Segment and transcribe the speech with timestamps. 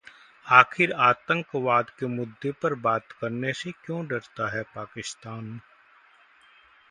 [0.45, 5.59] आखिर आतंकवाद के मुद्दे पर बात करने से क्यों डरता है पाकिस्तान?